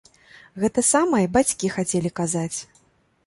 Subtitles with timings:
[0.61, 2.57] Гэта самае й бацькі хацелі казаць.